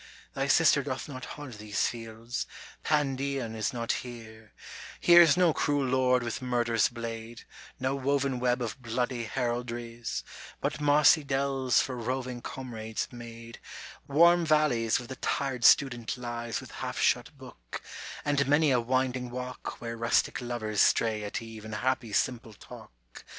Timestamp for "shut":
16.99-17.37